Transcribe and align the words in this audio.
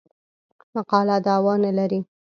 مقاله 0.75 1.15
دعوا 1.25 1.53
نه 1.63 1.71
لري. 1.77 1.99